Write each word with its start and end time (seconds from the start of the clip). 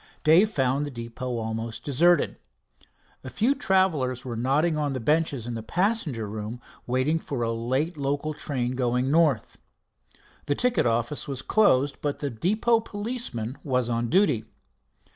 Dave 0.23 0.49
found 0.49 0.83
the 0.83 0.89
depot 0.89 1.37
almost 1.37 1.83
deserted. 1.83 2.37
A 3.23 3.29
few 3.29 3.53
travelers 3.53 4.25
were 4.25 4.35
nodding 4.35 4.75
on 4.75 4.93
the 4.93 4.99
benches 4.99 5.45
in 5.45 5.53
the 5.53 5.61
passengers 5.61 6.27
room, 6.27 6.59
waiting 6.87 7.19
for 7.19 7.43
a 7.43 7.51
late 7.53 7.97
local 7.97 8.33
train 8.33 8.71
going 8.71 9.11
north. 9.11 9.57
The 10.47 10.55
ticket 10.55 10.87
office 10.87 11.27
was 11.27 11.43
closed, 11.43 11.99
but 12.01 12.17
the 12.17 12.31
depot 12.31 12.79
policeman 12.79 13.59
was 13.63 13.89
on 13.89 14.09
duty. 14.09 14.45